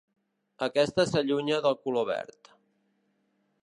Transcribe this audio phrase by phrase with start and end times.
[0.67, 2.53] Aquesta s'allunya del color verd.